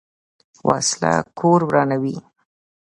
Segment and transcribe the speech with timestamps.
[0.67, 2.15] وسله کور ورانوي